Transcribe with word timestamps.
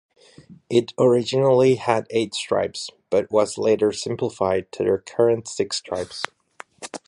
It 0.67 0.95
originally 0.97 1.75
had 1.75 2.07
eight 2.09 2.33
stripes, 2.33 2.89
but 3.11 3.29
was 3.29 3.59
later 3.59 3.91
simplified 3.91 4.71
to 4.71 4.83
the 4.83 4.97
current 4.97 5.47
six 5.47 5.77
stripes. 5.77 6.23